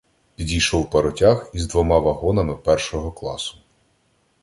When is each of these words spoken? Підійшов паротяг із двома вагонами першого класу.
Підійшов 0.35 0.89
паротяг 0.89 1.49
із 1.53 1.67
двома 1.67 1.99
вагонами 1.99 2.55
першого 2.55 3.11
класу. 3.11 3.57